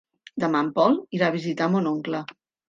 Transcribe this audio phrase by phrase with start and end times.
[0.43, 2.25] Demà en Pol irà a visitar mon oncle.